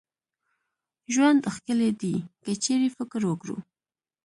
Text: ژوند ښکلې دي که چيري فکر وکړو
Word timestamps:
ژوند 1.13 1.41
ښکلې 1.55 1.89
دي 2.01 2.15
که 2.43 2.51
چيري 2.63 2.89
فکر 2.97 3.21
وکړو 3.27 3.57